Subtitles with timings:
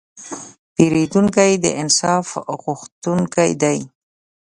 [0.75, 2.27] پیرودونکی د انصاف
[2.63, 3.79] غوښتونکی دی.